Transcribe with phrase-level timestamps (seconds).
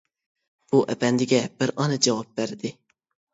[0.71, 2.73] بۇ ئەپەندىگە بىر ئانا جاۋاب بەردى.